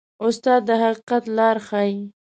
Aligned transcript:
استاد 0.25 0.61
د 0.67 0.69
حقیقت 0.83 1.23
لاره 1.37 1.61
ښيي. 1.67 1.99